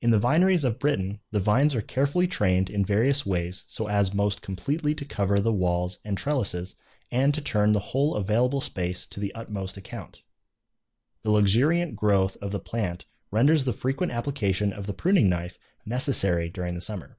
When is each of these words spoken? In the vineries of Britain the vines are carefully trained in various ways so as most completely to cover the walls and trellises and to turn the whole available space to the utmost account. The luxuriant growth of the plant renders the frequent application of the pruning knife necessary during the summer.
In 0.00 0.12
the 0.12 0.20
vineries 0.20 0.62
of 0.62 0.78
Britain 0.78 1.18
the 1.32 1.40
vines 1.40 1.74
are 1.74 1.82
carefully 1.82 2.28
trained 2.28 2.70
in 2.70 2.84
various 2.84 3.26
ways 3.26 3.64
so 3.66 3.88
as 3.88 4.14
most 4.14 4.40
completely 4.40 4.94
to 4.94 5.04
cover 5.04 5.40
the 5.40 5.52
walls 5.52 5.98
and 6.04 6.16
trellises 6.16 6.76
and 7.10 7.34
to 7.34 7.40
turn 7.40 7.72
the 7.72 7.80
whole 7.90 8.14
available 8.14 8.60
space 8.60 9.04
to 9.06 9.18
the 9.18 9.34
utmost 9.34 9.76
account. 9.76 10.22
The 11.24 11.32
luxuriant 11.32 11.96
growth 11.96 12.36
of 12.40 12.52
the 12.52 12.60
plant 12.60 13.06
renders 13.32 13.64
the 13.64 13.72
frequent 13.72 14.12
application 14.12 14.72
of 14.72 14.86
the 14.86 14.94
pruning 14.94 15.28
knife 15.28 15.58
necessary 15.84 16.48
during 16.48 16.74
the 16.76 16.80
summer. 16.80 17.18